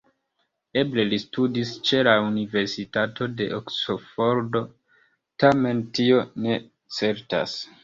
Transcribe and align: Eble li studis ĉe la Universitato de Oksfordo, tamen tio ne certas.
Eble 0.81 1.03
li 1.09 1.19
studis 1.23 1.73
ĉe 1.89 1.99
la 2.07 2.15
Universitato 2.29 3.29
de 3.43 3.47
Oksfordo, 3.59 4.65
tamen 5.47 5.87
tio 6.01 6.27
ne 6.47 6.61
certas. 7.01 7.59